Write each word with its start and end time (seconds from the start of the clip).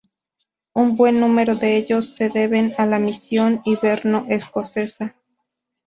Un 0.73 0.97
buen 0.97 1.19
número 1.19 1.55
de 1.55 1.77
ellos 1.77 2.15
se 2.15 2.29
deben 2.31 2.73
a 2.79 2.87
la 2.87 2.97
misión 2.97 3.61
hiberno-escocesa. 3.65 5.15